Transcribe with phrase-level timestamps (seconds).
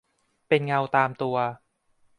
[0.47, 1.37] เป็นเงาตามตัว